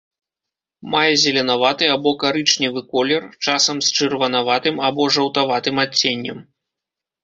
Мае 0.95 1.11
зеленаваты 1.23 1.91
або 1.97 2.11
карычневы 2.25 2.81
колер, 2.95 3.23
часам 3.45 3.77
з 3.85 3.95
чырванаватым 4.01 4.75
або 4.91 5.03
жаўтаватым 5.21 5.75
адценнем. 5.89 6.47